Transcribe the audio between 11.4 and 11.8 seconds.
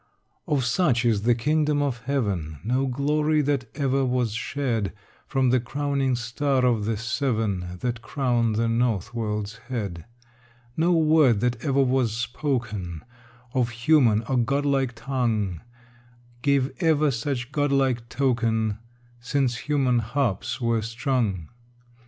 that